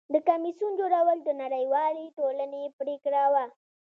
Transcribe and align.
د 0.13 0.15
کمیسیون 0.29 0.71
جوړول 0.81 1.17
د 1.23 1.29
نړیوالې 1.43 2.05
ټولنې 2.17 2.61
پریکړه 2.79 3.23
وه. 3.33 3.45